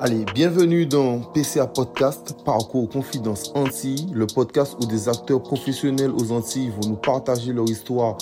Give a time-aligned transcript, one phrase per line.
[0.00, 6.30] Allez, bienvenue dans PCA Podcast, Parcours Confidence Antilles, le podcast où des acteurs professionnels aux
[6.30, 8.16] Antilles vont nous partager leur histoire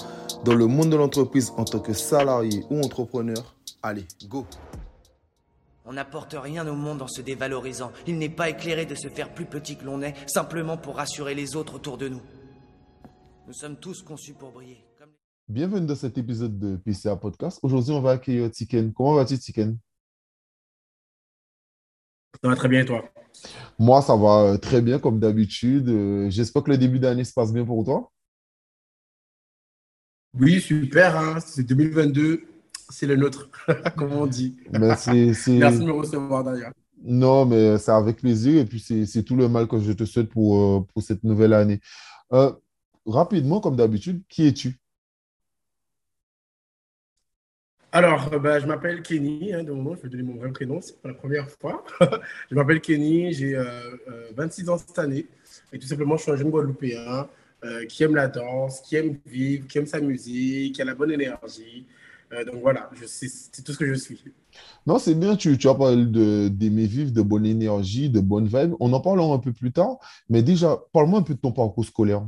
[0.46, 3.54] dans le monde de l'entreprise en tant que salarié ou entrepreneur.
[3.82, 4.46] Allez, go
[5.84, 7.92] On n'apporte rien au monde en se dévalorisant.
[8.06, 11.34] Il n'est pas éclairé de se faire plus petit que l'on est, simplement pour rassurer
[11.34, 12.22] les autres autour de nous.
[13.46, 14.82] Nous sommes tous conçus pour briller.
[14.98, 15.10] Comme...
[15.46, 17.58] Bienvenue dans cet épisode de PCA Podcast.
[17.62, 18.94] Aujourd'hui, on va accueillir Tiken.
[18.94, 19.76] Comment vas-tu, Tiken?
[22.42, 23.04] Ça va très bien et toi?
[23.78, 25.88] Moi, ça va euh, très bien comme d'habitude.
[25.88, 28.10] Euh, j'espère que le début d'année se passe bien pour toi.
[30.38, 31.16] Oui, super.
[31.16, 31.38] Hein.
[31.40, 32.42] C'est 2022,
[32.88, 33.50] c'est le nôtre,
[33.96, 34.56] comme on dit.
[34.70, 36.72] Merci de me recevoir d'ailleurs.
[37.02, 40.30] Non, mais c'est avec plaisir et puis c'est tout le mal que je te souhaite
[40.30, 41.80] pour, euh, pour cette nouvelle année.
[43.06, 44.80] rapidement, comme d'habitude, qui es-tu?
[47.96, 50.52] Alors, euh, bah, je m'appelle Kenny, hein, de mon nom, je vais donner mon vrai
[50.52, 51.82] prénom, c'est pour la première fois.
[52.50, 55.26] je m'appelle Kenny, j'ai 26 euh, euh, ans cette année,
[55.72, 57.26] et tout simplement, je suis un jeune Guadeloupéen
[57.88, 61.10] qui aime la danse, qui aime vivre, qui aime sa musique, qui a la bonne
[61.10, 61.86] énergie.
[62.30, 64.22] donc voilà, c'est tout ce que je suis.
[64.86, 66.04] Non, c'est bien, tu, tu as parlé
[66.50, 68.74] d'aimer vivre, de bonne énergie, de bonne vibe.
[68.78, 69.96] On en parlera un peu plus tard,
[70.28, 72.22] mais déjà, parle-moi un peu de ton parcours scolaire.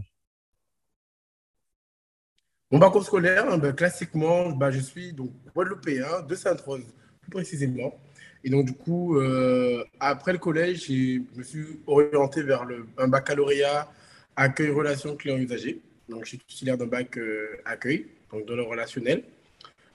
[2.71, 6.85] Mon parcours scolaire, hein, ben, classiquement, ben, je suis donc Guadeloupéen de Sainte-Rose,
[7.23, 7.99] plus précisément.
[8.45, 13.09] Et donc, du coup, euh, après le collège, je me suis orienté vers le, un
[13.09, 13.91] baccalauréat
[14.37, 15.81] accueil relations clients usagers.
[16.11, 19.25] Donc, je suis titulaire d'un bac euh, accueil, donc dans le relationnel.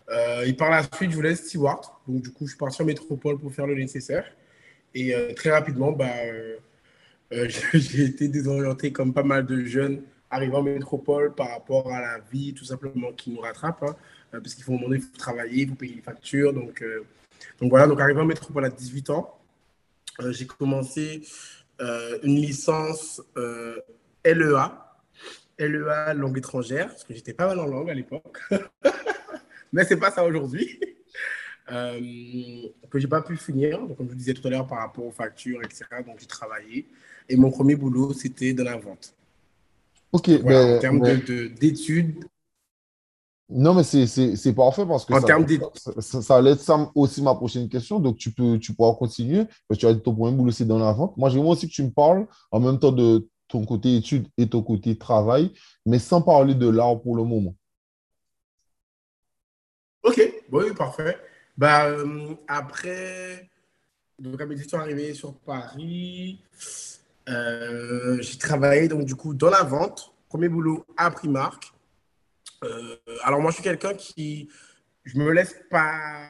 [0.10, 1.86] Euh, et par la suite, je voulais steward.
[2.08, 4.26] Donc, du coup, je suis parti en métropole pour faire le nécessaire.
[4.96, 6.12] Et très rapidement, bah,
[7.32, 10.02] j'ai été désorienté comme pas mal de jeunes
[10.34, 13.84] arriver en métropole par rapport à la vie, tout simplement, qui nous rattrape.
[13.84, 13.96] Hein,
[14.34, 16.54] euh, parce qu'il faut, il faut travailler, il faut payer les factures.
[16.54, 17.06] Donc, euh,
[17.60, 19.40] donc voilà, donc arrivé en métropole à 18 ans,
[20.22, 21.24] euh, j'ai commencé
[22.24, 23.22] une licence
[24.24, 24.72] LEA,
[25.60, 28.40] LEA langue étrangère, parce que j'étais pas mal en langue à l'époque.
[29.74, 30.80] Mais c'est pas ça aujourd'hui.
[31.68, 35.06] que j'ai pas pu finir, donc, comme je vous disais tout à l'heure, par rapport
[35.06, 35.84] aux factures, etc.
[36.06, 36.88] Donc j'ai travaillé.
[37.28, 39.14] Et mon premier boulot, c'était de la vente.
[40.14, 41.02] Ok, ben, en termes
[41.60, 42.24] d'études.
[43.50, 48.00] Non, mais c'est parfait parce que ça, ça, ça, allait être aussi ma prochaine question.
[48.00, 49.46] Donc, tu, peux, tu pourras continuer.
[49.68, 51.18] Parce que tu as dit ton premier boulot, c'est dans la vente.
[51.18, 54.48] Moi, j'aimerais aussi que tu me parles en même temps de ton côté études et
[54.48, 55.52] ton côté travail,
[55.86, 57.56] mais sans parler de l'art pour le moment.
[60.04, 60.22] Ok,
[60.52, 61.18] oui, parfait.
[61.58, 63.50] Bah, euh, après,
[64.18, 66.40] donc, mes études sont arrivées sur Paris,
[67.30, 71.74] euh, j'ai travaillé donc du coup dans la vente, premier boulot à Primark.
[72.64, 74.50] Euh, alors moi je suis quelqu'un qui,
[75.04, 76.30] je me laisse pas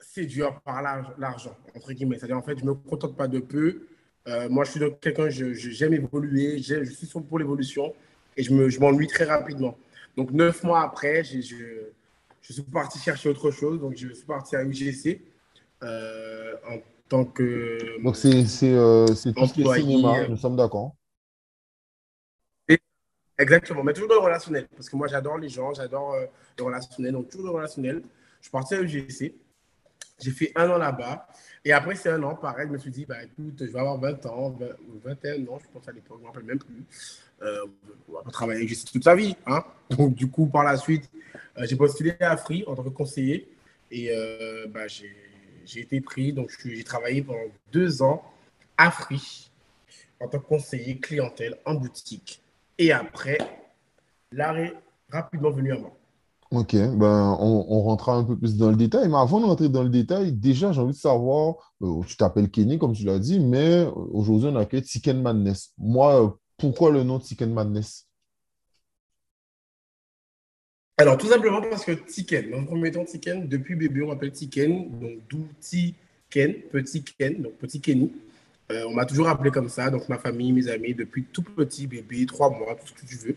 [0.00, 0.82] séduire par
[1.18, 2.18] l'argent entre guillemets.
[2.18, 3.86] C'est-à-dire en fait je me contente pas de peu.
[4.26, 7.94] Euh, moi je suis donc quelqu'un j'aime évoluer, je suis pour l'évolution
[8.36, 9.76] et je me m'ennuie très rapidement.
[10.16, 11.40] Donc neuf mois après, je,
[12.40, 13.80] je suis parti chercher autre chose.
[13.80, 15.20] Donc je suis parti à UGC
[15.82, 16.78] en
[17.10, 17.36] donc,
[18.14, 20.94] c'est euh, tout ce qui est cinéma, nous sommes d'accord.
[23.36, 26.26] Exactement, mais toujours dans le relationnel, parce que moi j'adore les gens, j'adore euh,
[26.56, 28.02] le relationnel, donc toujours le relationnel.
[28.38, 29.34] Je suis parti à UGC,
[30.20, 31.26] j'ai fait un an là-bas,
[31.64, 33.98] et après c'est un an, pareil, je me suis dit, bah écoute, je vais avoir
[33.98, 34.56] 20 ans,
[35.04, 36.84] 21 ans, je pense à l'époque, je ne me rappelle même plus.
[37.42, 37.66] Euh,
[38.08, 39.34] on va travailler avec UGC toute sa vie.
[39.46, 41.10] Hein donc du coup, par la suite,
[41.58, 43.48] euh, j'ai postulé à Free en tant que conseiller,
[43.90, 44.10] et
[44.68, 45.12] bah, j'ai
[45.66, 47.38] j'ai été pris, donc j'ai travaillé pendant
[47.72, 48.22] deux ans
[48.76, 49.50] à Free
[50.20, 52.42] en tant que conseiller clientèle en boutique.
[52.78, 53.38] Et après,
[54.32, 54.74] l'arrêt
[55.10, 55.96] rapidement venu à moi.
[56.50, 59.08] Ok, ben, on, rentrera un peu plus dans le détail.
[59.08, 62.50] Mais avant de rentrer dans le détail, déjà, j'ai envie de savoir, euh, tu t'appelles
[62.50, 65.72] Kenny, comme tu l'as dit, mais aujourd'hui, on a que Tiken Madness.
[65.78, 68.06] Moi, pourquoi le nom Tiken Madness?
[70.96, 74.90] Alors, tout simplement parce que Tiken, le premier temps, Tiken, depuis bébé, on m'appelle Tiken,
[75.00, 78.12] donc d'où Tiken, petit Ken, donc petit Kenny.
[78.70, 81.86] Euh, on m'a toujours appelé comme ça, donc ma famille, mes amis, depuis tout petit
[81.86, 83.36] bébé, trois mois, tout ce que tu veux.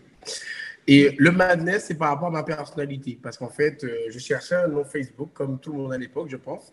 [0.86, 4.54] Et le madness, c'est par rapport à ma personnalité, parce qu'en fait, euh, je cherchais
[4.54, 6.72] un nom Facebook, comme tout le monde à l'époque, je pense.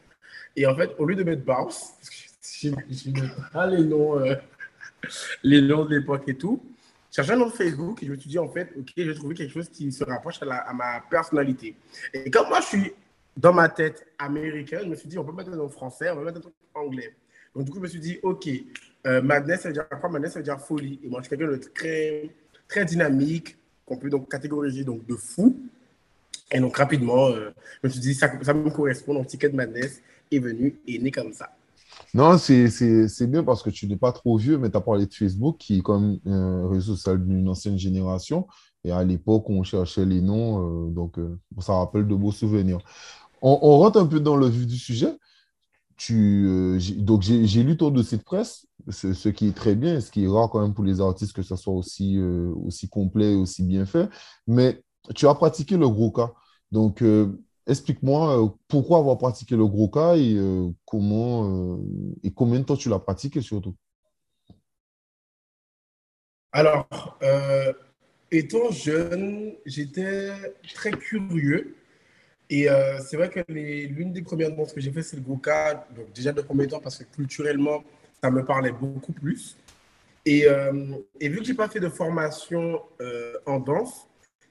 [0.55, 4.35] Et en fait, au lieu de mettre Bounce, parce que je pas les noms, euh,
[5.43, 6.61] les noms de l'époque et tout,
[7.15, 9.53] cherché un nom Facebook et je me suis dit, en fait, OK, j'ai trouvé quelque
[9.53, 11.75] chose qui se rapproche à, ma personnalité.
[12.13, 12.93] Et comme moi, je suis
[13.37, 16.17] dans ma tête américaine, je me suis dit, on peut mettre un nom français, on
[16.17, 17.15] peut mettre un truc anglais.
[17.55, 18.49] Donc, du coup, je me suis dit, OK,
[19.07, 20.09] euh, madness, ça veut dire quoi?
[20.09, 20.99] Madness, ça veut dire folie.
[21.03, 22.29] Et moi, je suis quelqu'un de très,
[22.67, 25.57] très dynamique, qu'on peut donc catégoriser donc, de fou.
[26.51, 27.51] Et donc, rapidement, euh,
[27.81, 30.01] je me suis dit, ça, ça me correspond, donc Ticket Madness.
[30.31, 31.54] est venu et né comme ça.
[32.15, 35.13] Non, c'est bien parce que tu n'es pas trop vieux, mais tu as parlé de
[35.13, 38.47] Facebook, qui est comme un réseau social d'une ancienne génération.
[38.85, 42.77] Et à l'époque, on cherchait les noms, euh, donc euh, ça rappelle de beaux souvenirs.
[43.41, 45.13] On, rentre un peu dans le vif du sujet.
[45.97, 50.09] Tu, euh, donc, j'ai lu ton dossier de presse, ce, qui est très bien, ce
[50.09, 52.17] qui est rare quand même pour les artistes que ça soit aussi,
[52.65, 54.07] aussi complet, aussi bien fait.
[54.47, 54.81] Mais
[55.15, 56.31] tu as pratiqué le gros cas.
[56.71, 57.03] Donc,
[57.67, 61.77] explique-moi euh, pourquoi avoir pratiqué le gros cas et euh, comment euh,
[62.23, 63.75] et combien de temps tu l'as pratiqué surtout?
[66.51, 66.87] Alors,
[68.31, 70.31] étant jeune, j'étais
[70.73, 71.75] très curieux.
[72.49, 72.67] Et
[73.01, 75.85] c'est vrai que l'une des premières danses que j'ai fait, c'est le Goka.
[75.93, 77.83] Donc, déjà de premier temps, parce que culturellement,
[78.23, 79.57] ça me parlait beaucoup plus.
[80.25, 80.45] Et,
[81.19, 82.81] et vu que je n'ai pas fait de formation
[83.45, 84.07] en danse,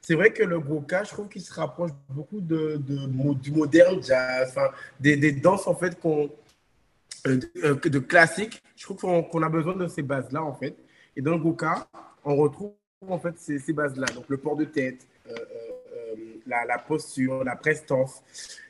[0.07, 4.51] c'est vrai que le Goka, je trouve qu'il se rapproche beaucoup de, du moderne jazz,
[4.51, 4.69] enfin,
[5.01, 6.31] des, des, danses en fait qu'on,
[7.27, 8.63] euh, euh, de classiques.
[8.77, 10.77] Je trouve qu'on, a besoin de ces bases-là en fait.
[11.17, 11.89] Et dans le Goka,
[12.23, 12.75] on retrouve
[13.09, 14.05] en fait ces, bases-là.
[14.15, 15.35] Donc le port de tête, euh,
[16.47, 18.23] la, la, posture, la prestance.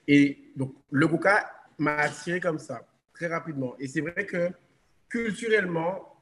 [0.07, 3.75] Et donc le Goka m'a attiré comme ça, très rapidement.
[3.81, 4.51] Et c'est vrai que
[5.09, 6.21] culturellement,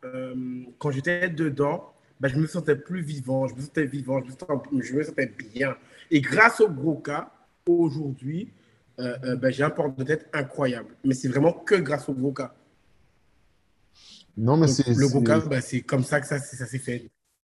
[0.78, 1.91] quand j'étais dedans,
[2.22, 5.76] ben, je me sentais plus vivant, je me sentais vivant, je me sentais, bien.
[6.08, 7.32] Et grâce au gros cas,
[7.68, 8.52] aujourd'hui,
[9.00, 10.94] euh, euh, ben, j'ai un port de tête incroyable.
[11.04, 12.54] Mais c'est vraiment que grâce au gros cas.
[14.36, 14.88] Non, mais c'est.
[14.88, 17.10] Le gros cas, ben, c'est comme ça que ça, ça s'est fait.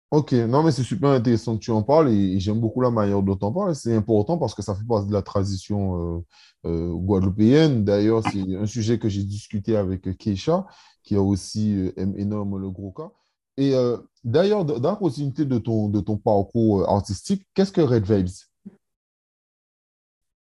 [0.09, 3.21] Ok, non, mais c'est super intéressant que tu en parles et, j'aime beaucoup la manière
[3.21, 3.75] dont tu en parles.
[3.75, 6.23] C'est important parce que ça fait partie de la tradition
[6.65, 7.83] euh, guadeloupéenne.
[7.83, 10.65] D'ailleurs, c'est un sujet que j'ai discuté avec Keisha,
[11.03, 13.11] qui a aussi aime énorme le gros cas.
[13.57, 17.81] Et euh, d'ailleurs, dans la continuité de ton, de ton parcours euh, artistique, qu'est-ce que
[17.81, 18.29] Red Vibes?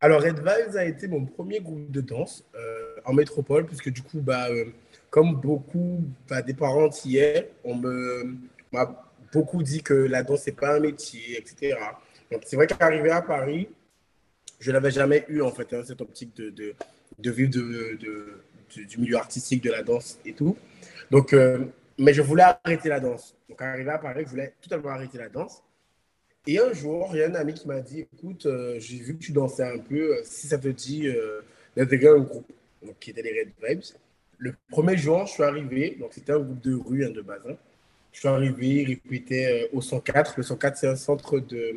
[0.00, 4.02] Alors, Red Vibes a été mon premier groupe de danse euh, en métropole, puisque du
[4.02, 4.46] coup, bah,
[5.10, 10.76] comme beaucoup bah, des parents hier, on m'a beaucoup dit que la danse, n'est pas
[10.76, 11.76] un métier, etc.
[12.30, 13.68] Donc, c'est vrai qu'arrivé à Paris,
[14.60, 16.74] je n'avais jamais eu, en fait, hein, cette optique de, de,
[17.18, 17.98] de vivre de,
[18.84, 20.56] du milieu artistique, de la danse et tout.
[21.10, 21.34] Donc,
[21.98, 23.36] mais je voulais arrêter la danse.
[23.48, 25.62] Donc, arrivé à Paris, je voulais totalement arrêter la danse.
[26.46, 29.18] Et un jour, il y a un ami qui m'a dit Écoute, euh, j'ai vu
[29.18, 31.42] que tu dansais un peu, euh, si ça te dit euh,
[31.76, 32.50] d'intégrer un groupe,
[32.82, 33.82] donc, qui était les Red Vibes.
[34.38, 37.42] Le premier jour, je suis arrivé, donc c'était un groupe de rue, hein, de base.
[37.48, 37.56] Hein.
[38.12, 40.34] Je suis arrivé, il répétait au 104.
[40.36, 41.76] Le 104, c'est un centre de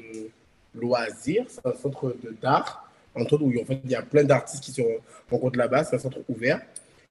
[0.76, 4.64] loisirs, c'est un centre d'art, entre autres, où en fait, il y a plein d'artistes
[4.64, 4.82] qui se
[5.30, 6.62] rencontrent là-bas, c'est un centre ouvert.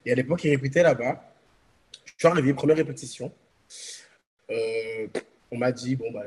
[0.07, 1.23] Et à l'époque, il répétait là-bas.
[2.21, 3.33] Je suis arrivé, première répétition.
[4.51, 5.09] Euh,
[5.51, 6.25] on m'a dit, bon, bah,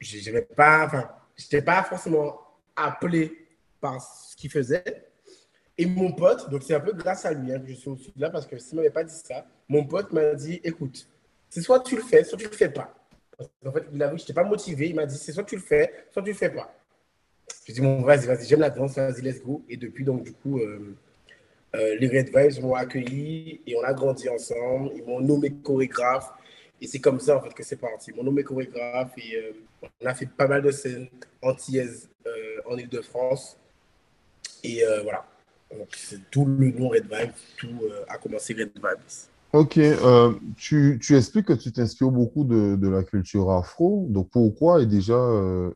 [0.00, 2.40] je n'avais pas, enfin, je n'étais pas forcément
[2.74, 3.46] appelé
[3.80, 4.82] par ce qu'il faisait.
[5.78, 8.12] Et mon pote, donc c'est un peu grâce à lui hein, que je suis aussi
[8.16, 11.08] là, parce que s'il ne m'avait pas dit ça, mon pote m'a dit, écoute,
[11.48, 12.92] c'est soit tu le fais, soit tu ne le fais pas.
[13.64, 14.88] En fait, il a vu que je n'étais pas motivé.
[14.88, 16.74] Il m'a dit, c'est soit tu le fais, soit tu ne le fais pas.
[17.64, 19.64] J'ai dit, bon, vas-y, vas-y, j'aime la danse, vas-y, let's go.
[19.68, 20.96] Et depuis, donc, du coup, euh,
[21.74, 24.92] euh, les Red Vibes m'ont accueilli et on a grandi ensemble.
[24.94, 26.32] Ils m'ont nommé chorégraphe.
[26.80, 28.10] Et c'est comme ça en fait que c'est parti.
[28.10, 29.52] Ils m'ont nommé chorégraphe et euh,
[30.02, 31.08] on a fait pas mal de scènes
[31.42, 32.30] antillaises euh,
[32.70, 33.56] en Ile-de-France.
[34.62, 35.26] Et voilà.
[35.70, 38.98] Donc c'est tout le nom Red Vibes, tout a commencé Red Vibes.
[39.52, 39.78] Ok,
[40.56, 44.06] tu, tu, expliques que tu t'inspires beaucoup de, de, la culture afro.
[44.08, 45.20] Donc pourquoi et déjà,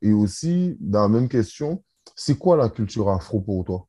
[0.01, 1.83] et aussi dans la même question,
[2.17, 3.88] c'est quoi la culture afro pour toi?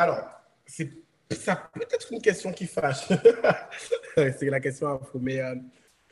[0.00, 0.24] Alors,
[0.66, 0.90] c'est
[1.30, 3.08] ça peut être une question qui fâche.
[4.16, 5.18] c'est la question afro.
[5.20, 5.54] Mais euh,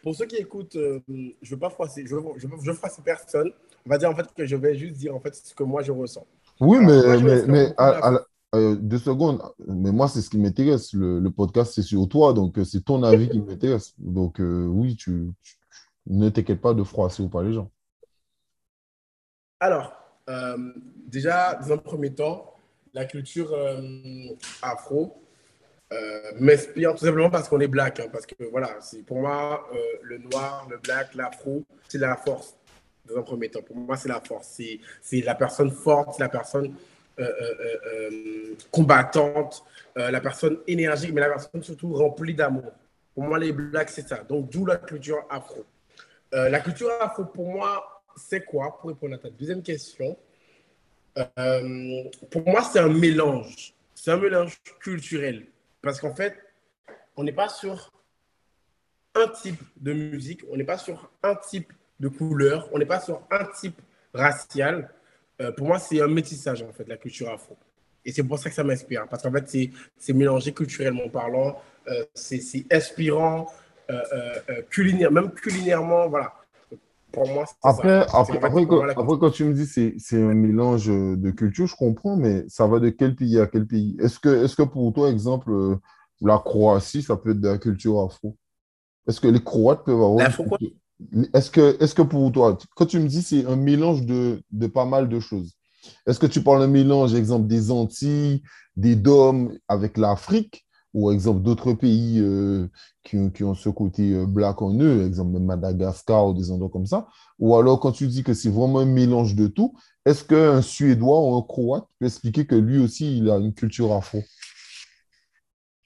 [0.02, 3.50] pour ceux qui écoutent, euh, je ne veux pas froisser, je, je, je froisser personne.
[3.84, 5.82] On va dire en fait que je vais juste dire en fait ce que moi
[5.82, 6.26] je ressens.
[6.60, 7.74] Oui, mais, mais, mais
[8.54, 9.42] euh, deux secondes.
[9.66, 10.92] Mais moi, c'est ce qui m'intéresse.
[10.92, 12.32] Le, podcast, c'est sur toi.
[12.32, 13.94] Donc, c'est ton avis qui m'intéresse.
[13.98, 15.30] Donc, oui, tu,
[16.06, 17.70] ne t'inquiète pas de froisser ou pas les gens.
[19.60, 19.92] Alors,
[21.06, 22.57] déjà, dans un premier temps,
[22.94, 23.80] la culture euh,
[24.62, 25.22] afro
[25.92, 28.00] euh, m'inspire tout simplement parce qu'on est black.
[28.00, 32.56] Hein, parce que voilà, pour moi, euh, le noir, le black, l'afro, c'est la force
[33.06, 33.62] dans un premier temps.
[33.62, 34.60] Pour moi, c'est la force.
[35.00, 36.74] C'est la personne forte, la personne
[38.70, 39.64] combattante,
[39.96, 42.70] la personne énergique, mais la personne surtout remplie d'amour.
[43.12, 44.18] Pour moi, les blacks, c'est ça.
[44.18, 45.64] Donc, d'où la culture afro.
[46.30, 48.78] la culture afro, pour moi, c'est quoi?
[48.78, 50.16] Pour répondre à ta deuxième question,
[51.38, 53.74] euh, pour moi, c'est un mélange.
[53.94, 55.46] C'est un mélange culturel.
[55.82, 56.36] Parce qu'en fait,
[57.16, 57.92] on n'est pas sur
[59.14, 63.00] un type de musique, on n'est pas sur un type de couleur, on n'est pas
[63.00, 63.80] sur un type
[64.14, 64.90] racial.
[65.56, 67.56] pour moi, c'est un métissage, en fait, la culture afro.
[68.04, 69.06] Et c'est pour ça que ça m'inspire.
[69.08, 71.60] Parce qu'en fait, c'est mélangé culturellement parlant,
[72.14, 73.52] c'est inspirant,
[74.70, 76.37] culinaire, même culinairement, voilà.
[77.18, 78.18] Pour moi, après, ça.
[78.18, 82.16] Après, après, quand, quand, tu me dis c'est c'est un mélange de culture, je comprends,
[82.16, 83.96] mais ça va de quel pays à quel pays?
[84.00, 85.78] Est-ce que, est que pour toi, exemple,
[86.20, 88.36] la Croatie, ça peut être de la culture afro?
[89.06, 90.28] Est-ce que les Croates peuvent avoir.
[91.32, 94.66] Est-ce que, est que pour toi, quand tu me dis c'est un mélange de, de
[94.66, 95.54] pas mal de choses,
[96.06, 98.42] est-ce que tu parles d'un mélange, exemple, des Antilles,
[98.76, 102.66] des Dômes avec l'Afrique ou exemple d'autres pays euh,
[103.04, 106.86] qui, qui, ont ce côté euh, black en eux, exemple Madagascar ou des endroits comme
[106.86, 109.74] ça Ou alors quand tu dis que c'est vraiment un mélange de tout,
[110.06, 113.92] est-ce qu'un Suédois ou un Croate peut expliquer que lui aussi, il a une culture
[113.92, 114.22] afro?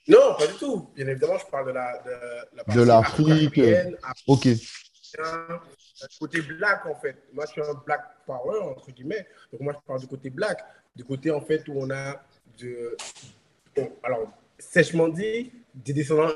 [0.08, 0.88] Non, pas du tout.
[0.96, 3.60] Bien évidemment, je parle de la de, de l'Afrique.
[4.26, 4.48] Ok
[6.18, 7.16] côté black, en fait.
[7.32, 9.26] Moi, je suis un black power, entre guillemets.
[9.50, 10.64] Donc, moi, je parle du côté black.
[10.94, 12.22] Du côté, en fait, où on a
[12.58, 12.96] de.
[14.02, 14.32] alors,
[14.70, 16.32] sèchement dit, des descendants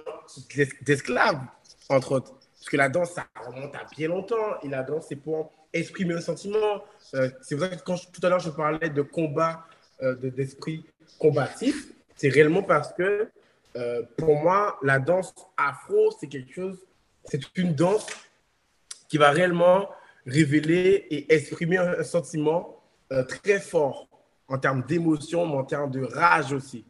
[0.83, 1.41] d'esclaves,
[1.89, 2.33] entre autres.
[2.59, 4.61] Parce que la danse, ça remonte à bien longtemps.
[4.63, 6.83] Et la danse, c'est pour exprimer un sentiment.
[7.15, 9.67] Euh, c'est pour ça que quand tout à l'heure, je parlais de combat,
[10.03, 10.85] euh, d'esprit
[11.19, 13.29] combatif, c'est réellement parce que
[13.77, 16.79] euh, pour moi, la danse afro, c'est quelque chose,
[17.25, 18.07] c'est une danse
[19.09, 19.89] qui va réellement
[20.27, 24.09] révéler et exprimer un, sentiment euh, très fort
[24.49, 26.85] en termes d'émotion, mais en termes de rage aussi.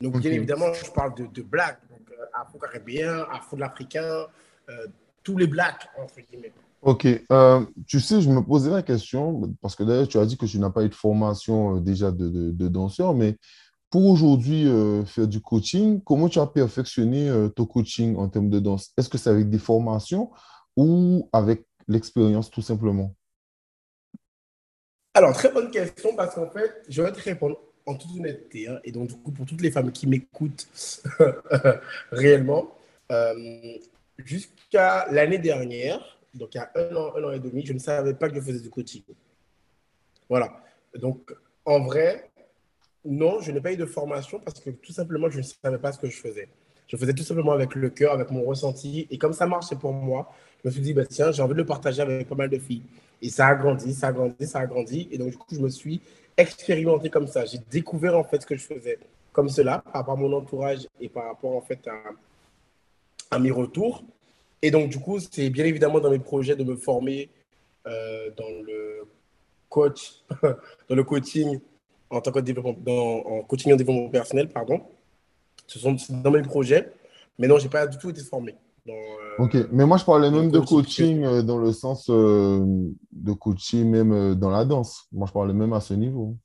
[0.00, 4.26] Donc, bien évidemment, je parle de, de black, donc euh, afro-caribéen, afro-africain,
[4.68, 4.86] euh,
[5.22, 6.52] tous les blacks, entre guillemets.
[6.80, 7.08] Ok,
[7.86, 10.60] tu sais, je me posais la question, parce que d'ailleurs, tu as dit que tu
[10.60, 13.36] n'as pas eu de formation déjà de, de, de, danseur, mais
[13.90, 14.70] pour aujourd'hui
[15.06, 18.92] faire du coaching, comment tu as perfectionné ton coaching en termes de danse?
[18.96, 20.30] Est-ce que c'est avec des formations
[20.76, 23.12] ou avec l'expérience tout simplement?
[25.14, 28.68] Alors, très bonne question parce qu'en fait, je vais te répondre en toute honnêteté.
[28.68, 30.68] Hein, et donc, du coup, pour toutes les femmes qui m'écoutent
[32.12, 32.70] réellement,
[33.10, 33.78] euh,
[34.18, 37.78] jusqu'à l'année dernière, donc il y a un an, un an et demi, je ne
[37.78, 39.02] savais pas que je faisais du coaching.
[40.28, 40.62] Voilà.
[40.94, 42.30] Donc, en vrai,
[43.04, 45.92] non, je n'ai pas eu de formation parce que tout simplement, je ne savais pas
[45.92, 46.48] ce que je faisais.
[46.86, 49.06] Je faisais tout simplement avec le cœur, avec mon ressenti.
[49.10, 51.58] Et comme ça marchait pour moi, je me suis dit, bah, tiens, j'ai envie de
[51.58, 52.82] le partager avec pas mal de filles.
[53.22, 55.08] Et ça a grandi, ça a grandi, ça a grandi.
[55.10, 56.00] Et donc, du coup, je me suis
[56.36, 57.44] expérimenté comme ça.
[57.44, 58.98] J'ai découvert en fait ce que je faisais
[59.32, 61.88] comme cela par rapport à mon entourage et par rapport en fait
[63.30, 64.02] à, mes retours.
[64.62, 67.28] Et donc, du coup, c'est bien évidemment dans mes projets de me former
[67.86, 69.06] euh, dans le
[69.68, 70.24] coach,
[70.88, 71.60] dans le coaching
[72.10, 74.80] en tant que développement, en coaching en développement personnel, pardon.
[75.66, 76.90] Ce sont dans mes projets.
[77.38, 78.54] Mais non, je n'ai pas du tout été formé.
[78.88, 82.64] Euh, ok, mais moi je parlais même de coaching euh, dans le sens euh,
[83.12, 85.06] de coaching même dans la danse.
[85.12, 86.36] Moi je parlais même à ce niveau.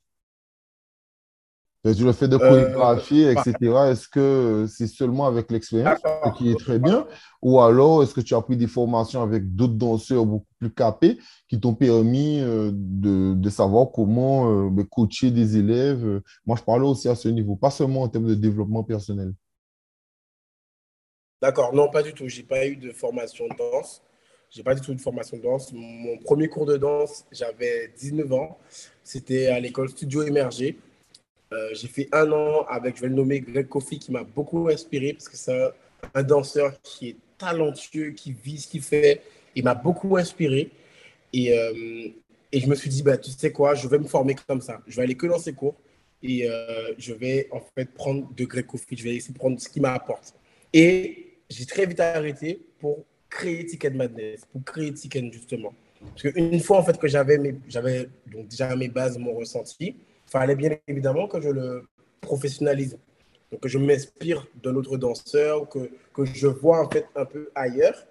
[1.84, 3.54] Tu le fait de chorégraphier, etc.
[3.90, 7.06] Est-ce que c'est seulement avec l'expérience, ce qui est très bien,
[7.42, 11.18] ou alors est-ce que tu as pris des formations avec d'autres danseurs beaucoup plus capés
[11.46, 16.22] qui t'ont permis de, de, savoir comment ben, coacher des élèves?
[16.46, 19.34] Moi, je parlais aussi à ce niveau, pas seulement en termes de développement personnel.
[21.44, 22.26] D'accord, non, pas du tout.
[22.26, 24.02] J'ai pas eu de formation de danse.
[24.48, 25.74] J'ai pas du tout de formation de danse.
[25.74, 28.58] Mon premier cours de danse, j'avais 19 ans.
[29.02, 30.78] C'était à l'école Studio Émergé.
[31.52, 34.70] Euh, j'ai fait un an avec, je vais le nommer, Greg Kofi, qui m'a beaucoup
[34.70, 35.70] inspiré parce que c'est
[36.14, 39.20] un, danseur qui est talentueux, qui vit ce qu'il fait.
[39.54, 40.70] Il m'a beaucoup inspiré.
[41.34, 42.08] Et, euh,
[42.52, 44.80] et, je me suis dit, bah, tu sais quoi, je vais me former comme ça.
[44.86, 45.74] Je vais aller que dans ses cours
[46.22, 48.96] et euh, je vais en fait prendre de Greg Kofi.
[48.96, 50.32] Je vais essayer de prendre ce qu'il m'apporte.
[50.72, 51.23] Et
[51.56, 55.72] j'ai très vite arrêté pour créer Ticket Madness, pour créer Ticket justement.
[56.00, 57.38] Parce qu'une fois en fait que j'avais
[58.48, 61.88] déjà mes bases, mon ressenti, il fallait bien évidemment que je le
[62.20, 62.98] professionnalise.
[63.50, 67.50] Donc que je m'inspire d'un autre danseur, que, que je vois en fait un peu
[67.54, 68.06] ailleurs.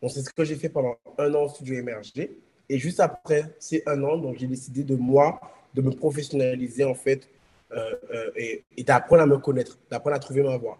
[0.00, 2.38] Donc c'est ce que j'ai fait pendant un an au studio émergé.
[2.68, 5.40] Et juste après ces un an, donc j'ai décidé de moi
[5.74, 7.28] de me professionnaliser en fait
[7.72, 10.78] euh, euh, et, d'apprendre à me connaître, d'apprendre à trouver ma voie.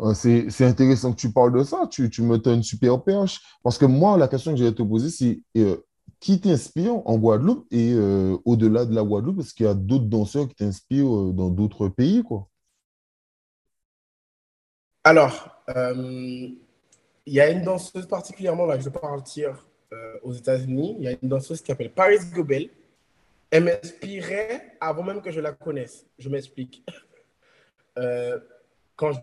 [0.00, 1.86] Euh, c'est intéressant que tu parles de ça.
[1.90, 3.40] Tu, tu me donnes une super perche.
[3.62, 5.76] Parce que moi, la question que j'allais te poser, c'est euh,
[6.20, 10.06] qui t'inspire en Guadeloupe et euh, au-delà de la Guadeloupe, est-ce qu'il y a d'autres
[10.06, 12.48] danseurs qui t'inspirent dans d'autres pays quoi?
[15.04, 16.56] Alors, il
[17.26, 19.66] y a une danseuse particulièrement, là, je vais partir
[20.22, 20.94] aux États-Unis.
[20.98, 22.70] Il y a une danseuse qui s'appelle Paris Gobel.
[23.50, 26.06] Elle m'inspirait avant même que je la connaisse.
[26.20, 26.84] Je m'explique.
[27.96, 29.18] quand je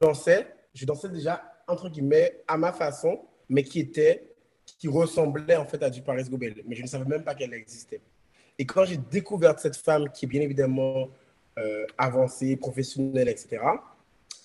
[0.00, 4.34] dansais, je dansais déjà, entre guillemets, à ma façon, mais qui était,
[4.78, 6.62] qui ressemblait en fait à du Paris Gobel.
[6.66, 8.00] Mais je ne savais même pas qu'elle existait.
[8.58, 11.08] Et quand j'ai découvert cette femme qui est bien évidemment
[11.58, 13.58] euh, avancée, professionnelle, etc.,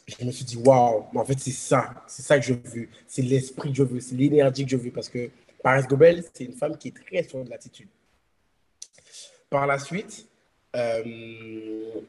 [0.08, 2.88] je me suis dit, waouh, en fait, c'est ça, c'est ça que je veux.
[3.08, 4.92] C'est l'esprit que je veux, c'est l'énergie que je veux.
[4.92, 5.30] Parce que
[5.64, 7.88] Paris Gobel, c'est une femme qui est très sur de l'attitude.
[9.50, 10.28] Par la suite,
[10.76, 12.02] euh,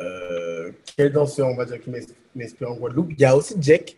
[0.00, 1.90] euh, quel danseur, on va dire, qui
[2.34, 3.96] m'inspire en Guadeloupe Il y a aussi Jack,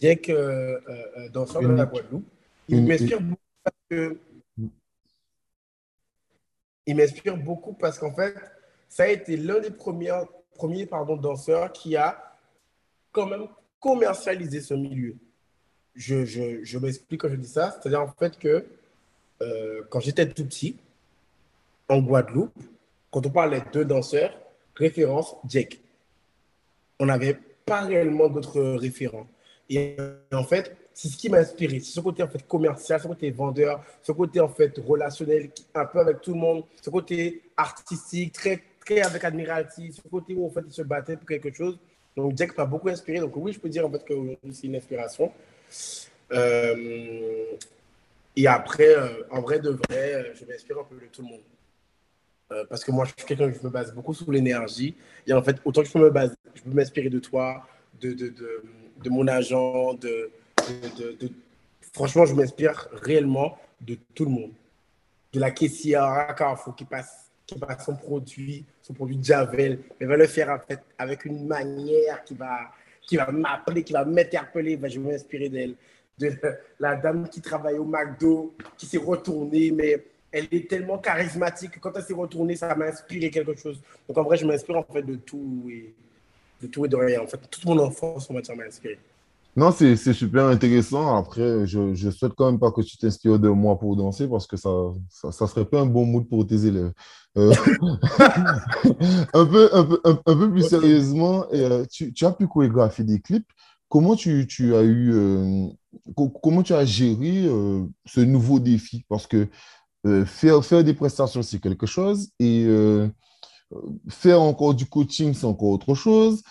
[0.00, 2.26] Jack, euh, euh danseur de la Guadeloupe.
[2.68, 4.18] Il m'inspire beaucoup parce que.
[6.86, 8.34] Il m'inspire beaucoup parce qu'en fait,
[8.88, 10.12] ça a été l'un des premiers,
[10.54, 12.36] premiers pardon, danseurs qui a
[13.10, 13.46] quand même
[13.80, 15.16] commercialisé ce milieu.
[15.94, 17.70] Je, je, je m'explique quand je dis ça.
[17.70, 18.66] C'est-à-dire en fait que
[19.90, 20.76] quand j'étais tout petit,
[21.88, 22.52] en Guadeloupe,
[23.10, 24.43] quand on parlait de danseurs,
[24.74, 25.80] référence Jake.
[26.98, 29.26] On n'avait pas réellement d'autres référents.
[29.68, 29.96] Et
[30.32, 31.80] en fait, c'est ce qui m'a inspiré.
[31.80, 35.86] C'est ce côté en fait commercial, ce côté vendeur, ce côté en fait relationnel, un
[35.86, 40.46] peu avec tout le monde, ce côté artistique, très, très avec admiratif, ce côté où
[40.46, 41.78] en fait il se battait pour quelque chose.
[42.16, 43.18] Donc Jack m'a beaucoup inspiré.
[43.18, 44.14] Donc oui, je peux dire en fait que
[44.52, 45.32] c'est une inspiration.
[46.32, 47.56] Euh,
[48.36, 51.28] et après, euh, en vrai de vrai, euh, je m'inspire un peu de tout le
[51.28, 51.40] monde.
[52.52, 54.94] Euh, parce que moi, je suis quelqu'un qui me base beaucoup sur l'énergie.
[55.26, 57.66] Et en fait, autant que je peux me baser, je peux m'inspirer de toi,
[58.00, 58.34] de, de,
[59.02, 60.30] de, mon agent, de,
[61.18, 61.30] de
[61.94, 64.52] franchement, je m'inspire réellement de tout le monde.
[65.32, 70.06] De la caissière à Carrefour qui passe, qui passe son produit, son produit Javel, mais
[70.06, 72.70] va le faire en fait, avec une manière qui va,
[73.02, 74.76] qui va m'appeler, qui va m'interpeller.
[74.76, 75.74] Ben, je vais m'inspirer d'elle.
[76.16, 76.30] De
[76.78, 81.78] la dame qui travaille au McDo, qui s'est retournée, mais elle est tellement charismatique.
[81.80, 83.80] Quand elle s'est retournée, ça m'a inspiré quelque chose.
[84.08, 85.94] Donc en vrai, je m'inspire en fait de tout et
[86.60, 87.22] de tout et de rien.
[87.22, 88.98] En fait, toute mon enfance, on va dire, m'a inspiré.
[89.56, 91.16] Non, c'est super intéressant.
[91.16, 94.48] Après, je, je souhaite quand même pas que tu t'inspires de moi pour danser parce
[94.48, 94.70] que ça,
[95.08, 96.92] ça, ça, serait pas un bon mood pour tes élèves.
[97.36, 97.54] Euh,
[99.32, 103.20] un, peu, un, peu, un, peu plus sérieusement, euh, tu, tu, as pu chorégraphier des
[103.20, 103.46] clips.
[103.88, 105.68] Comment tu, tu as eu, euh,
[106.42, 107.48] comment tu as géré
[108.06, 109.04] ce nouveau défi?
[109.08, 109.46] Parce que
[110.06, 112.30] euh, faire, faire des prestations, c'est quelque chose.
[112.38, 113.08] Et euh,
[114.08, 116.42] faire encore du coaching, c'est encore autre chose.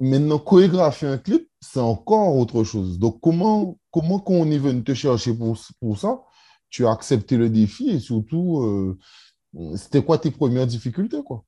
[0.00, 2.98] maintenant, chorégraphier un clip, c'est encore autre chose.
[2.98, 6.22] Donc, comment, comment quand on est venu te chercher pour, pour ça,
[6.68, 8.98] tu as accepté le défi et surtout, euh,
[9.76, 11.44] c'était quoi tes premières difficultés, quoi?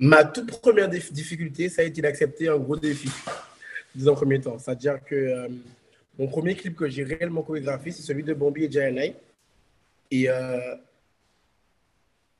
[0.00, 3.10] Ma toute première difficulté, ça a été d'accepter un gros défi,
[3.96, 4.56] disons en premier temps.
[4.56, 5.48] C'est-à-dire que
[6.18, 9.14] mon premier clip que j'ai réellement chorégraphié, c'est celui de Bombi et Jayanai.
[10.10, 10.74] Et euh,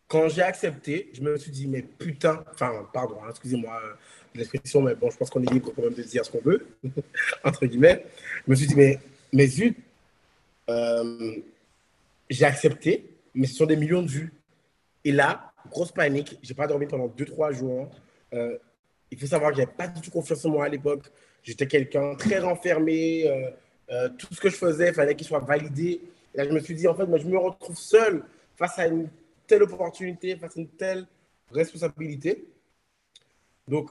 [0.09, 3.93] quand j'ai accepté, je me suis dit, mais putain, enfin, pardon, hein, excusez-moi euh,
[4.35, 6.67] l'expression, mais bon, je pense qu'on est libre quand même de dire ce qu'on veut,
[7.45, 8.05] entre guillemets.
[8.47, 8.99] Je me suis dit, mais,
[9.33, 9.79] mais zut,
[10.71, 11.37] euh,
[12.29, 14.33] j'ai accepté, mais ce sont des millions de vues.
[15.05, 17.89] Et là, grosse panique, j'ai pas dormi pendant 2-3 jours.
[18.33, 21.05] il faut savoir que j'avais pas du tout confiance en moi à l'époque.
[21.45, 23.25] J'étais quelqu'un très renfermé.
[23.91, 26.01] Euh, tout ce que je faisais, il fallait qu'il soit validé.
[26.35, 28.23] Et là, je me suis dit, en fait, moi, je me retrouve seul
[28.57, 29.09] face à une
[29.47, 31.07] telle opportunité, face à une telle
[31.51, 32.45] responsabilité.
[33.67, 33.91] Donc,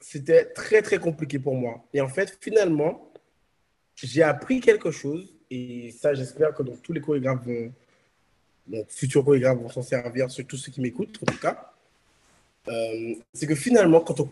[0.00, 1.82] c'était très, très compliqué pour moi.
[1.94, 3.10] Et en fait, finalement,
[3.96, 5.32] j'ai appris quelque chose.
[5.50, 7.72] Et ça, j'espère que donc, tous les chorégraphes vont,
[8.66, 11.70] donc futurs chorégraphes vont s'en servir, surtout ceux qui m'écoutent, en tout cas.
[12.68, 14.28] Euh, c'est que finalement, quand on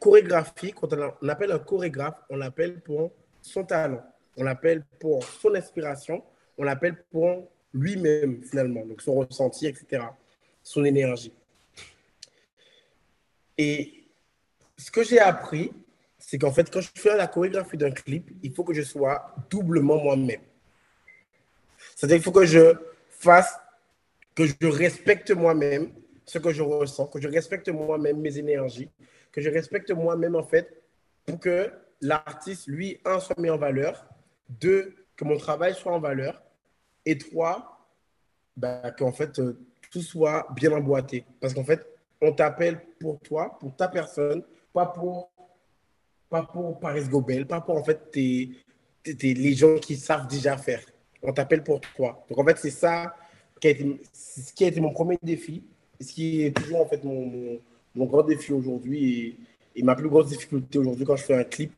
[0.00, 4.02] chorégraphie, quand on appelle un chorégraphe, on l'appelle pour son talent,
[4.36, 6.22] on l'appelle pour son inspiration,
[6.56, 10.04] on l'appelle pour lui-même finalement, donc son ressenti, etc.,
[10.62, 11.32] son énergie.
[13.56, 14.04] Et
[14.76, 15.72] ce que j'ai appris,
[16.18, 19.34] c'est qu'en fait, quand je fais la chorégraphie d'un clip, il faut que je sois
[19.50, 20.40] doublement moi-même.
[21.96, 22.74] C'est-à-dire qu'il faut que je
[23.10, 23.58] fasse,
[24.34, 25.92] que je respecte moi-même
[26.24, 28.90] ce que je ressens, que je respecte moi-même mes énergies,
[29.32, 30.82] que je respecte moi-même en fait,
[31.24, 34.06] pour que l'artiste, lui, un, soit mis en valeur,
[34.48, 36.42] deux, que mon travail soit en valeur,
[37.04, 37.88] et trois,
[38.56, 39.58] bah, qu'en fait, euh,
[39.90, 41.24] tout soit bien emboîté.
[41.40, 41.86] Parce qu'en fait,
[42.20, 45.30] on t'appelle pour toi, pour ta personne, pas pour,
[46.28, 50.82] pas pour Paris Gobel, pas pour en fait les gens qui savent déjà faire.
[51.22, 52.24] On t'appelle pour toi.
[52.28, 53.14] Donc en fait, c'est ça
[53.60, 53.70] qui a
[54.66, 55.64] été, mon premier défi,
[56.00, 57.60] ce qui est toujours en fait mon,
[57.94, 59.36] mon, grand défi aujourd'hui
[59.74, 61.72] et, ma plus grosse difficulté aujourd'hui quand je fais un clip,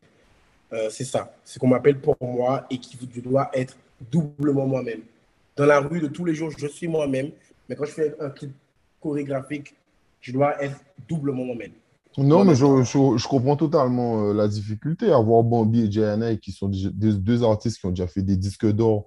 [0.73, 1.33] euh, c'est ça.
[1.43, 3.75] C'est qu'on m'appelle pour moi et que je dois être
[4.09, 5.01] doublement moi-même.
[5.55, 7.31] Dans la rue de tous les jours, je suis moi-même,
[7.67, 8.51] mais quand je fais un clip
[9.01, 9.75] chorégraphique,
[10.21, 11.71] je dois être doublement moi-même.
[12.17, 15.11] Non, mais je, je, comprends totalement euh, la difficulté.
[15.11, 18.69] Avoir Bambi et Jayana, qui sont deux, deux, artistes qui ont déjà fait des disques
[18.69, 19.05] d'or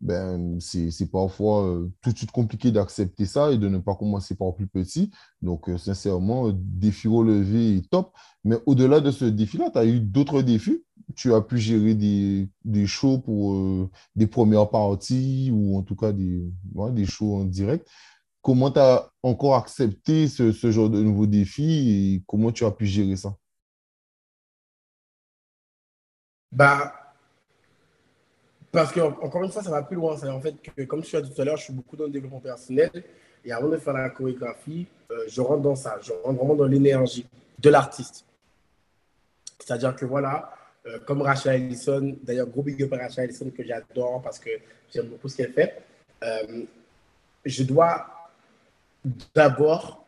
[0.00, 4.34] ben, c'est parfois euh, tout de suite compliqué d'accepter ça et de ne pas commencer
[4.34, 5.10] par plus petit.
[5.42, 8.12] Donc, euh, sincèrement, défi relevé est top.
[8.44, 10.82] Mais au-delà de ce défi-là, tu as eu d'autres défis?
[11.14, 16.12] Tu as pu gérer des, des shows pour des premières parties ou en tout cas
[16.12, 16.42] des,
[16.92, 17.86] des shows en direct.
[18.42, 22.70] Comment tu as encore accepté ce, ce genre de nouveaux défis et comment tu as
[22.72, 23.36] pu gérer ça?
[26.50, 27.05] Bah,
[28.76, 30.22] parce que, encore une fois, ça va plus loin.
[30.28, 32.10] En fait, que, comme tu as dit tout à l'heure, je suis beaucoup dans le
[32.10, 32.90] développement personnel.
[33.42, 35.98] Et avant de faire la chorégraphie, euh, je rentre dans ça.
[36.02, 37.24] Je rentre vraiment dans l'énergie
[37.58, 38.26] de l'artiste.
[39.58, 40.52] C'est-à-dire que voilà,
[40.86, 44.50] euh, comme Rachel Ellison, d'ailleurs, gros big up à Rachel Ellison que j'adore parce que
[44.92, 45.82] j'aime beaucoup ce qu'elle fait.
[46.22, 46.64] Euh,
[47.46, 48.06] je dois
[49.34, 50.06] d'abord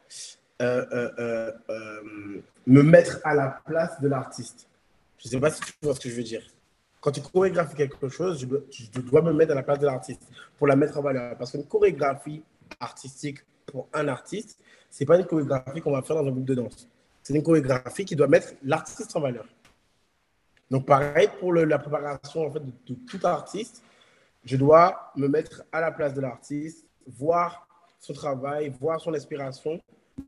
[0.60, 2.42] me
[2.82, 4.68] mettre à la place de l'artiste.
[5.16, 6.42] Je ne sais pas si tu vois ce que je veux dire.
[7.00, 10.22] Quand tu chorégraphies quelque chose, je, dois me mettre à la place de l'artiste
[10.56, 11.36] pour la mettre en valeur.
[11.36, 12.42] Parce qu'une chorégraphie
[12.80, 14.58] artistique pour un artiste,
[14.90, 16.88] ce n'est pas une chorégraphie qu'on va faire dans un groupe de danse.
[17.22, 19.44] C'est une chorégraphie qui doit mettre l'artiste en valeur.
[20.70, 23.82] Donc, pareil pour la préparation de, tout artiste,
[24.44, 27.66] je dois me mettre à la place de l'artiste, voir
[28.00, 29.80] son travail, voir son inspiration,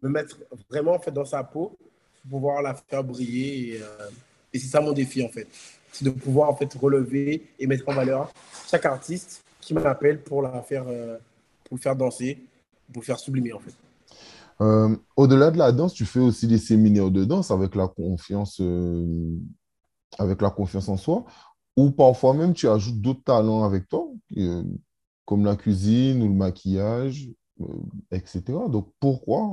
[0.03, 1.77] me mettre vraiment en fait, dans sa peau
[2.23, 3.81] pour pouvoir la faire briller.
[3.83, 4.09] Euh,
[4.53, 5.47] et c'est ça mon défi en fait.
[5.93, 8.33] C'est de pouvoir en fait relever et mettre en valeur
[8.69, 11.17] chaque artiste qui m'appelle pour la faire, euh,
[11.65, 12.39] pour faire danser,
[12.93, 13.75] pour faire sublimer en fait.
[14.61, 18.61] Euh, au-delà de la danse, tu fais aussi des séminaires de danse avec la confiance,
[20.19, 21.25] avec la confiance en soi,
[21.77, 24.07] ou parfois même tu ajoutes d'autres talents avec toi,
[25.25, 27.67] comme la cuisine ou le maquillage, euh,
[28.11, 28.43] etc.
[28.69, 29.49] Donc, pourquoi,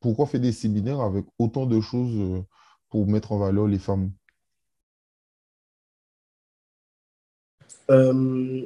[0.00, 2.42] pourquoi faire des séminaires avec autant de choses euh,
[2.88, 4.10] pour mettre en valeur les femmes?
[7.90, 8.62] Euh,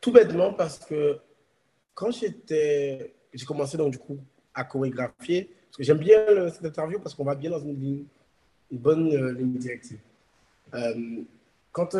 [0.00, 1.18] Tout bêtement parce que
[1.94, 4.18] quand j'étais, j'ai commencé donc du coup
[4.52, 8.04] à chorégraphier, parce que j'aime bien cette interview parce qu'on va bien dans une,
[8.70, 9.98] bonne ligne directive.
[11.70, 11.96] quand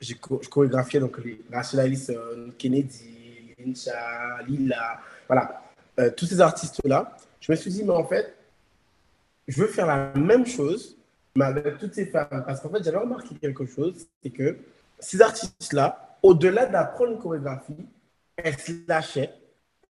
[0.00, 2.12] j'ai chorégraphié donc les Rachel Alice
[2.58, 5.62] Kennedy, Lyncha, Lila, voilà,
[5.98, 8.34] euh, tous ces artistes-là, je me suis dit, mais en fait,
[9.46, 10.96] je veux faire la même chose,
[11.36, 12.42] mais avec toutes ces femmes.
[12.46, 14.56] Parce qu'en fait, j'avais remarqué quelque chose, c'est que
[15.00, 17.86] ces artistes-là, au-delà d'apprendre une chorégraphie,
[18.36, 19.32] elles se lâchaient,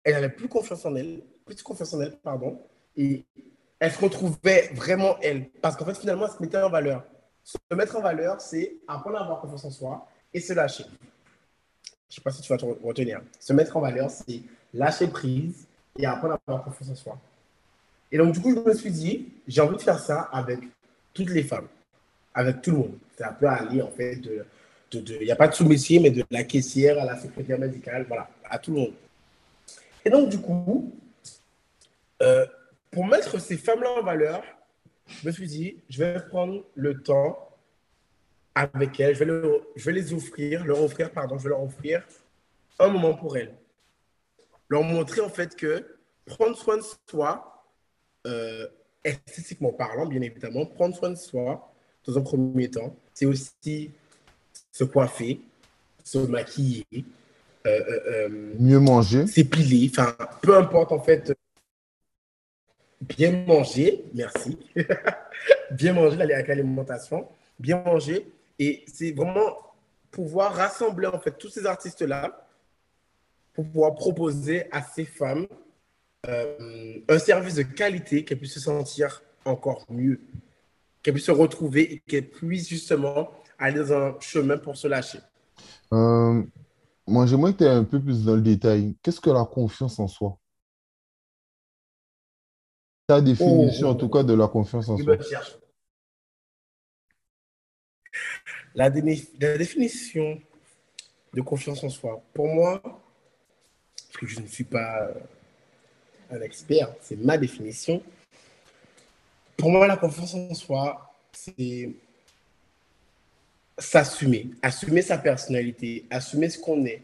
[0.04, 2.60] elles n'avaient plus confiance en elles, plus confiance en elles, pardon,
[2.95, 3.26] et
[3.80, 5.50] elles se retrouvaient vraiment elles.
[5.62, 7.04] Parce qu'en fait, finalement, elles se mettaient en valeur.
[7.43, 10.84] Se mettre en valeur, c'est apprendre à avoir confiance en soi et se lâcher.
[10.84, 13.22] Je ne sais pas si tu vas te retenir.
[13.39, 14.41] Se mettre en valeur, c'est
[14.74, 15.67] lâcher prise,
[15.98, 17.17] et apprendre à avoir confiance en soi.
[18.12, 20.60] Et donc, du coup, je me suis dit, j'ai envie de faire ça avec
[21.13, 21.67] toutes les femmes,
[22.34, 22.98] avec tout le monde.
[23.15, 24.45] C'est un peu aller, en fait, de.
[24.93, 28.30] Il n'y a pas de sous-métier, mais de la caissière à la secrétaire médicale, voilà,
[28.49, 28.93] à tout le monde.
[30.04, 30.93] Et donc, du coup,
[32.21, 32.45] euh,
[32.91, 34.43] pour mettre ces femmes-là en valeur,
[35.08, 37.49] je me suis dit, je vais prendre le temps
[38.56, 42.04] avec elles, je vais, je vais les offrir, leur offrir, pardon, je vais leur offrir
[42.80, 43.54] un moment pour elles
[44.69, 45.86] leur montrer en fait que
[46.25, 47.65] prendre soin de soi,
[48.28, 48.67] euh,
[49.04, 51.73] esthétiquement parlant, bien évidemment, prendre soin de soi,
[52.06, 53.91] dans un premier temps, c'est aussi
[54.71, 55.41] se coiffer,
[56.03, 56.86] se maquiller,
[57.67, 58.29] euh, euh,
[58.60, 61.34] mieux manger, s'épiler, enfin, peu importe en fait,
[63.01, 64.58] bien manger, merci,
[65.71, 67.27] bien manger avec l'alimentation,
[67.60, 69.58] bien manger, et c'est vraiment
[70.12, 72.47] pouvoir rassembler en fait tous ces artistes-là
[73.53, 75.47] pour pouvoir proposer à ces femmes
[76.27, 80.19] euh, un service de qualité qu'elles puissent se sentir encore mieux,
[81.01, 85.19] qu'elles puissent se retrouver et qu'elles puissent justement aller dans un chemin pour se lâcher.
[85.93, 86.43] Euh,
[87.06, 88.95] moi, j'aimerais que tu aies un peu plus dans le détail.
[89.04, 90.38] Qu'est-ce que la confiance en soi?
[93.08, 95.17] Ta définition, en tout cas, de la confiance en soi.
[98.76, 100.41] La, la définition
[101.34, 102.82] de confiance en soi, pour moi,
[104.19, 105.13] que je ne suis pas euh,
[106.32, 108.02] un expert, c'est ma définition.
[109.58, 111.89] Pour moi, la confiance en soi, c'est
[113.79, 117.03] s'assumer, assumer sa personnalité, assumer ce qu'on est.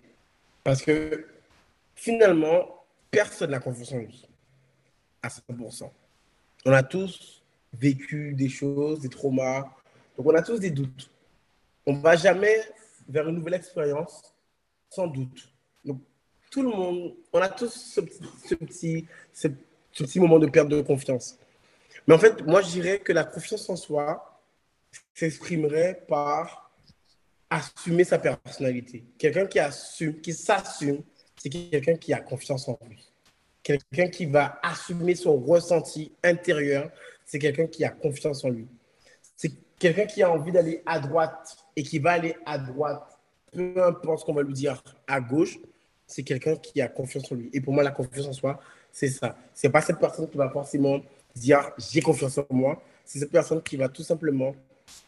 [0.64, 1.26] Parce que
[1.96, 4.28] finalement, personne n'a confiance en lui
[5.24, 5.90] à 100%.
[6.66, 7.42] On a tous
[7.74, 9.64] vécu des choses, des traumas,
[10.18, 11.10] donc on a tous des doutes.
[11.86, 12.58] On ne va jamais
[13.08, 14.34] vers une nouvelle expérience
[14.90, 15.52] sans doute.
[15.84, 16.00] Donc
[16.50, 18.02] tout le monde, on a tous ce
[18.56, 19.48] petit, ce
[20.04, 21.38] petit, moment de perte de confiance.
[22.08, 24.42] Mais en fait, moi, je dirais que la confiance en soi
[25.14, 26.65] s'exprimerait par
[27.50, 29.04] assumer sa personnalité.
[29.18, 31.02] Quelqu'un qui assume, qui s'assume,
[31.36, 33.06] c'est quelqu'un qui a confiance en lui.
[33.64, 36.92] Quelqu'un qui va assumer son ressenti intérieur,
[37.26, 38.68] c'est quelqu'un qui a confiance en lui.
[39.36, 43.20] C'est quelqu'un qui a envie d'aller à droite et qui va aller à droite,
[43.52, 45.58] peu importe ce qu'on va lui dire à gauche,
[46.08, 47.50] c'est quelqu'un qui a confiance en lui.
[47.54, 48.60] Et pour moi, la confiance en soi,
[48.92, 49.38] c'est ça.
[49.54, 51.02] C'est pas cette personne qui va forcément
[51.36, 52.82] dire j'ai confiance en moi.
[53.04, 54.56] C'est cette personne qui va tout simplement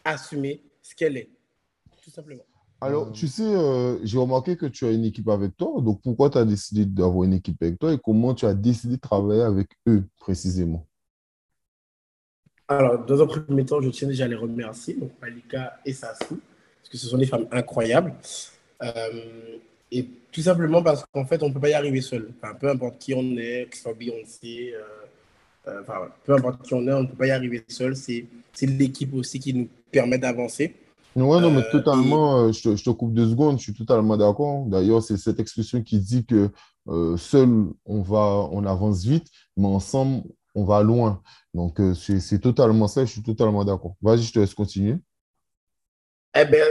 [0.04, 1.28] assumer ce qu'elle est.
[2.08, 2.44] Tout simplement.
[2.80, 5.74] Alors, tu sais, euh, j'ai remarqué que tu as une équipe avec toi.
[5.82, 8.96] Donc, pourquoi tu as décidé d'avoir une équipe avec toi et comment tu as décidé
[8.96, 10.86] de travailler avec eux précisément?
[12.66, 16.40] Alors, dans un premier temps, je tiens déjà à les remercier, donc Malika et Sassou,
[16.80, 18.14] parce que ce sont des femmes incroyables.
[18.82, 19.58] Euh,
[19.92, 22.30] et tout simplement parce qu'en fait, on ne peut pas y arriver seul.
[22.40, 24.72] Enfin, peu importe qui on est, que ce soit Beyoncé,
[25.66, 27.94] euh, enfin, peu importe qui on est, on ne peut pas y arriver seul.
[27.94, 28.26] C'est
[28.62, 30.74] l'équipe aussi qui nous permet d'avancer.
[31.22, 33.74] Oui, non, mais euh, totalement, euh, je, te, je, te, coupe deux secondes, je suis
[33.74, 34.64] totalement d'accord.
[34.66, 36.50] D'ailleurs, c'est cette expression qui dit que
[36.86, 37.48] euh, seul,
[37.84, 39.26] on va, on avance vite,
[39.56, 40.22] mais ensemble,
[40.54, 41.20] on va loin.
[41.54, 43.94] Donc, c'est totalement ça, je suis totalement d'accord.
[44.00, 44.96] Vas-y, je te laisse continuer.
[46.34, 46.64] Eh bien,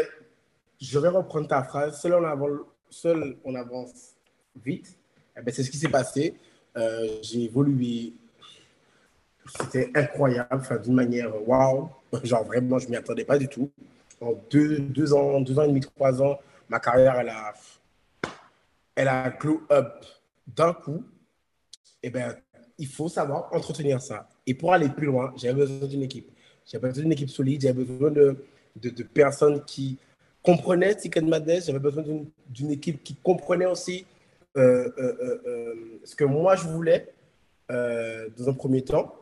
[0.79, 1.99] je vais reprendre ta phrase.
[1.99, 4.15] Seul, on avance, seul, on avance
[4.63, 4.97] vite.
[5.37, 6.35] Eh bien, c'est ce qui s'est passé.
[7.21, 8.13] J'ai évolué.
[9.59, 11.89] C'était incroyable, d'une manière waouh.
[12.23, 13.69] Genre, vraiment, je ne m'y attendais pas du tout
[14.21, 17.53] en deux, deux, ans, deux ans et demi, trois ans, ma carrière, elle a,
[18.95, 20.05] elle a glow up
[20.47, 21.03] d'un coup.
[22.03, 22.35] Et eh bien,
[22.77, 24.29] il faut savoir entretenir ça.
[24.45, 26.31] Et pour aller plus loin, j'avais besoin d'une équipe.
[26.65, 28.37] J'avais besoin d'une équipe solide, j'avais besoin de,
[28.75, 29.97] de, personnes qui
[30.43, 32.03] comprenaient Ticket Madness, j'avais besoin
[32.49, 34.05] d'une équipe qui comprenait aussi
[34.57, 37.13] euh, euh, euh, ce que moi je voulais
[37.69, 39.13] dans un premier temps.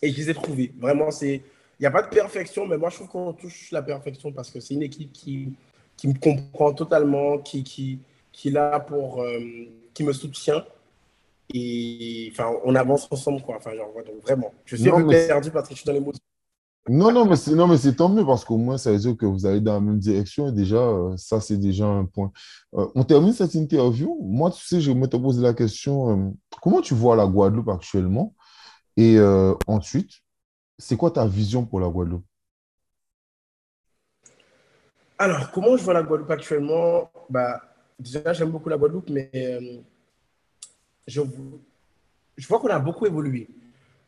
[0.00, 0.72] Et je les ai trouvés.
[0.78, 1.42] Vraiment, c'est
[1.82, 4.60] n'y a pas de perfection, mais moi, je trouve qu'on touche la perfection parce que
[4.60, 5.52] c'est une équipe qui,
[5.96, 7.98] qui me comprend totalement, qui, qui,
[8.30, 9.22] qui est là pour.
[9.22, 9.40] Euh,
[9.92, 10.64] qui me soutient.
[11.52, 13.56] Et enfin, on avance ensemble, quoi.
[13.56, 14.54] Enfin, genre, donc vraiment.
[14.64, 16.12] Je suis un peu perdu parce que je suis dans les mots.
[16.88, 19.16] Non, non, mais c'est, non, mais c'est tant mieux parce qu'au moins, ça veut dire
[19.16, 20.48] que vous allez dans la même direction.
[20.48, 22.32] Et déjà, euh, ça, c'est déjà un point.
[22.74, 24.18] Euh, on termine cette interview.
[24.22, 28.34] Moi, tu sais, je me te poser la question comment tu vois la Guadeloupe actuellement?
[28.96, 29.18] Et
[29.66, 30.21] ensuite,
[30.82, 32.24] c'est quoi ta vision pour la Guadeloupe?
[35.16, 37.08] Alors, comment je vois la Guadeloupe actuellement?
[37.30, 37.62] Bah,
[37.98, 39.78] Déjà, j'aime beaucoup la Guadeloupe, mais euh,
[41.06, 41.22] je,
[42.36, 43.48] je vois qu'on a beaucoup évolué.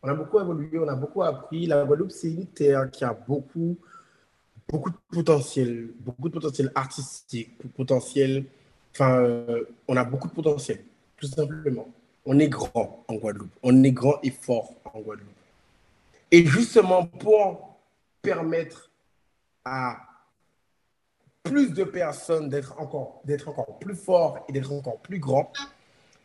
[0.03, 1.67] On a beaucoup évolué, on a beaucoup appris.
[1.67, 3.79] La Guadeloupe, c'est une terre qui a beaucoup,
[4.73, 8.47] de potentiel, beaucoup de potentiel artistique, potentiel.
[8.93, 10.81] Enfin, euh, on a beaucoup de potentiel,
[11.17, 11.87] tout simplement.
[12.27, 13.53] On est grand en Guadeloupe.
[13.63, 15.44] On est grand et fort en Guadeloupe.
[16.35, 17.79] Et justement, pour
[18.21, 18.91] permettre
[19.65, 19.99] à
[21.45, 25.53] plus de personnes d'être encore, d'être encore plus forts et d'être encore plus grands,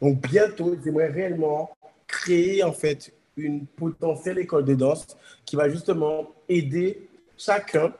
[0.02, 1.70] donc bientôt, j'aimerais réellement
[2.08, 5.06] créer en fait une potentielle école de danse
[5.46, 7.94] qui va justement aider chacun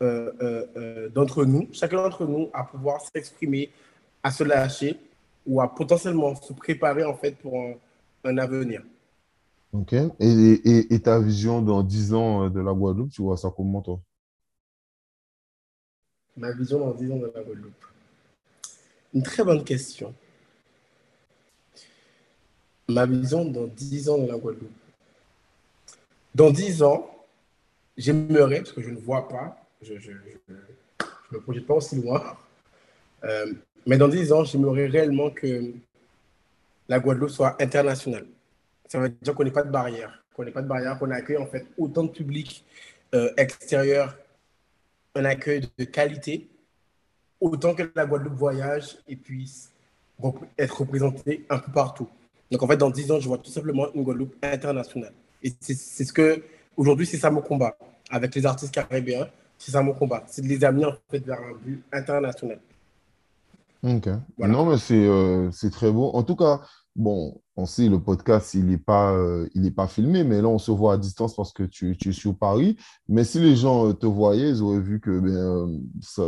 [0.00, 3.72] euh, euh, euh, d'entre nous, chacun d'entre nous à pouvoir s'exprimer,
[4.22, 4.96] à se lâcher
[5.44, 7.60] ou à potentiellement se préparer en fait pour
[8.22, 8.84] un avenir.
[9.72, 9.92] Ok.
[9.92, 13.82] Et, et, ta vision dans 10 ans euh, de la Guadeloupe, tu vois ça comment,
[13.82, 14.00] toi?
[16.36, 17.84] Ma vision dans 10 ans de la Guadeloupe.
[19.14, 20.14] Une très bonne question.
[22.88, 24.70] Ma vision dans 10 ans de la Guadeloupe.
[26.34, 27.10] Dans 10 ans,
[27.96, 30.56] j'aimerais, parce que je ne vois pas, je ne
[31.32, 32.22] me projette pas aussi loin,
[33.24, 33.52] euh,
[33.86, 35.72] mais dans 10 ans, j'aimerais réellement que
[36.88, 38.26] la Guadeloupe soit internationale
[38.88, 41.36] ça veut dire qu'on n'est pas de barrière, qu'on n'est pas de barrière, qu'on accueille
[41.36, 42.64] en fait autant de public
[43.14, 44.16] euh, extérieur,
[45.14, 46.48] un accueil de qualité,
[47.40, 49.72] autant que la Guadeloupe voyage et puisse
[50.58, 52.08] être représentée un peu partout.
[52.50, 55.12] Donc en fait, dans 10 ans, je vois tout simplement une Guadeloupe internationale.
[55.42, 56.42] Et c'est ce que,
[56.76, 57.76] aujourd'hui, c'est ça mon combat.
[58.10, 60.24] Avec les artistes caribéens, c'est ça mon combat.
[60.26, 62.58] C'est de les amener en fait vers un but international.
[63.82, 64.08] Ok.
[64.38, 66.10] Non, mais euh, c'est très beau.
[66.14, 66.60] En tout cas,
[66.98, 70.70] bon, on sait, le podcast, il n'est pas, euh, pas filmé, mais là, on se
[70.70, 72.76] voit à distance parce que tu, tu es sur Paris.
[73.08, 76.24] Mais si les gens euh, te voyaient, ils auraient vu que ben, ça,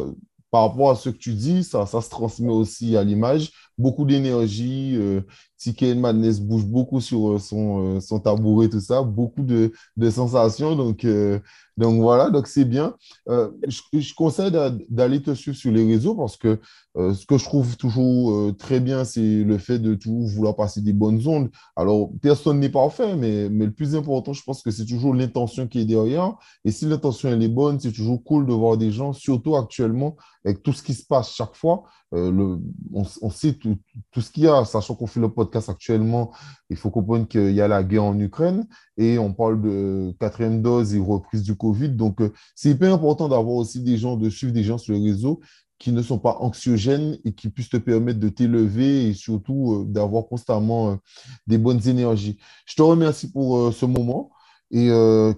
[0.51, 3.53] par rapport à ce que tu dis, ça, ça se transmet aussi à l'image.
[3.79, 4.97] Beaucoup d'énergie.
[4.97, 5.21] Euh,
[5.57, 9.03] Ticket Madness bouge beaucoup sur euh, son, euh, son tabouret, tout ça.
[9.03, 10.75] Beaucoup de, de sensations.
[10.75, 11.39] Donc, euh,
[11.77, 12.95] donc voilà, donc c'est bien.
[13.27, 14.53] je, je, conseille
[14.89, 16.59] d'aller te suivre sur les réseaux parce que
[16.97, 20.93] ce que je trouve toujours très bien, c'est le fait de toujours vouloir passer des
[20.93, 21.51] bonnes ondes.
[21.77, 25.67] Alors, personne n'est parfait, mais, mais le plus important, je pense que c'est toujours l'intention
[25.69, 26.37] qui est derrière.
[26.65, 30.17] Et si l'intention elle est bonne, c'est toujours cool de voir des gens, surtout actuellement,
[30.45, 32.59] avec tout ce qui se passe chaque fois, euh, le,
[32.93, 33.77] on, sait tout,
[34.11, 36.33] tout ce qu'il y a, sachant qu'on fait le podcast actuellement,
[36.69, 40.61] il faut comprendre qu'il y a la guerre en Ukraine et on parle de quatrième
[40.61, 41.70] dose et reprise du Covid.
[41.73, 45.01] Donc, euh, c'est hyper important d'avoir aussi des gens, de suivre des gens sur les
[45.01, 45.41] réseaux
[45.79, 49.85] qui ne sont pas anxiogènes et qui puissent te permettre de t'élever et surtout euh,
[49.87, 50.99] d'avoir constamment
[51.47, 52.39] des bonnes énergies.
[52.67, 54.31] Je te remercie pour ce moment
[54.71, 54.89] et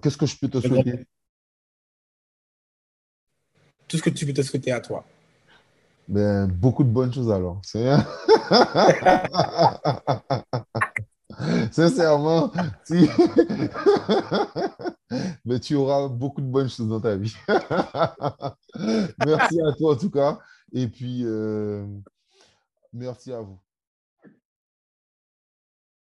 [0.02, 1.06] qu'est-ce que je peux te souhaiter?
[3.86, 5.04] Tout ce que tu peux te souhaiter à toi.
[6.08, 7.62] Ben, beaucoup de bonnes choses alors.
[11.70, 12.52] Sincèrement,
[12.84, 13.08] si...
[15.44, 17.34] Mais tu auras beaucoup de bonnes choses dans ta vie.
[19.26, 20.38] merci à toi en tout cas.
[20.72, 21.86] Et puis, euh,
[22.92, 23.58] merci à vous.